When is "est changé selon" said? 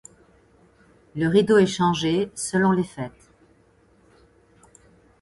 1.59-2.71